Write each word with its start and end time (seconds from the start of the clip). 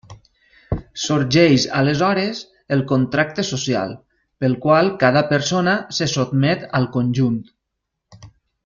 Sorgeix 1.01 1.65
aleshores 1.81 2.39
el 2.77 2.81
contracte 2.93 3.45
social, 3.51 3.93
pel 4.45 4.59
qual 4.67 4.93
cada 5.07 5.27
persona 5.35 5.77
se 5.99 6.09
sotmet 6.19 6.67
al 6.81 6.93
conjunt. 6.99 7.41